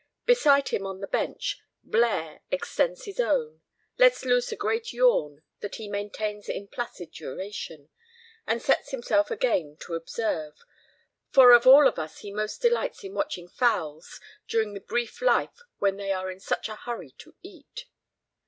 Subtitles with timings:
[0.25, 3.61] Beside him on the bench, Blaire extends his own,
[3.99, 7.87] lets loose a great yawn that he maintains in placid duration,
[8.47, 10.55] and sets himself again to observe,
[11.29, 15.59] for of all of us he most delights in watching fowls during the brief life
[15.77, 17.85] when they are in such a hurry to eat.